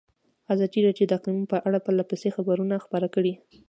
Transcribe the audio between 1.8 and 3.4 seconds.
پرله پسې خبرونه خپاره کړي.